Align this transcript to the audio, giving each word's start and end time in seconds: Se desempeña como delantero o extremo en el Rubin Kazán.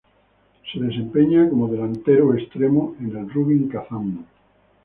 Se 0.71 0.79
desempeña 0.85 1.41
como 1.51 1.67
delantero 1.71 2.23
o 2.29 2.33
extremo 2.33 2.95
en 3.01 3.15
el 3.15 3.29
Rubin 3.29 3.69
Kazán. 3.69 4.25